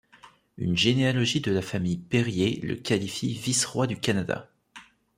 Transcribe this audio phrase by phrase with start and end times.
[0.57, 4.49] Une généalogie de la famille Perier le qualifie vice-roi du Canada.